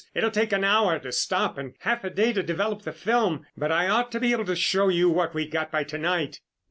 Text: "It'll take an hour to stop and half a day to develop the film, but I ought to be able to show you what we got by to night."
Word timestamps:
"It'll 0.15 0.31
take 0.31 0.51
an 0.51 0.63
hour 0.63 0.97
to 0.97 1.11
stop 1.11 1.59
and 1.59 1.75
half 1.81 2.03
a 2.03 2.09
day 2.09 2.33
to 2.33 2.41
develop 2.41 2.81
the 2.81 2.91
film, 2.91 3.45
but 3.55 3.71
I 3.71 3.87
ought 3.87 4.11
to 4.13 4.19
be 4.19 4.31
able 4.31 4.45
to 4.45 4.55
show 4.55 4.89
you 4.89 5.11
what 5.11 5.35
we 5.35 5.45
got 5.47 5.69
by 5.71 5.83
to 5.83 5.97
night." 5.99 6.39